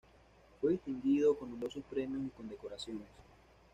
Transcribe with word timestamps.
Fue 0.59 0.71
distinguido 0.71 1.37
con 1.37 1.51
numerosos 1.51 1.83
premios 1.87 2.23
y 2.25 2.29
condecoraciones. 2.31 3.05